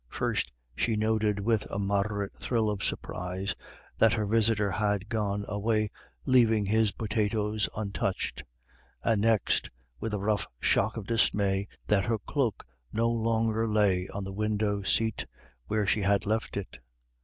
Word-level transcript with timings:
First, 0.09 0.51
she 0.75 0.95
noted 0.95 1.39
with 1.39 1.67
a 1.69 1.77
moderate 1.77 2.33
thrill 2.35 2.71
of 2.71 2.81
surprise 2.83 3.53
that 3.99 4.13
her 4.13 4.25
visitor 4.25 4.71
had 4.71 5.09
gone 5.09 5.45
away 5.47 5.91
leaving 6.25 6.65
his 6.65 6.91
potatoes 6.93 7.69
untouched; 7.75 8.43
and 9.03 9.21
next, 9.21 9.69
with 9.99 10.15
a 10.15 10.19
rough 10.19 10.47
shock 10.59 10.97
of 10.97 11.05
dismay, 11.05 11.67
that 11.85 12.05
her 12.05 12.17
cloak 12.17 12.65
no 12.91 13.11
longer 13.11 13.67
lay 13.67 14.07
on 14.07 14.23
the 14.23 14.33
window 14.33 14.81
seat 14.81 15.27
where 15.67 15.85
she 15.85 16.01
had 16.01 16.25
left 16.25 16.57
it. 16.57 16.79